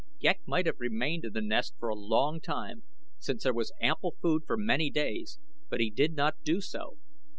[0.19, 2.81] Ghek might have remained in the nest for a long time,
[3.19, 5.37] since there was ample food for many days;
[5.69, 6.97] but he did not do so.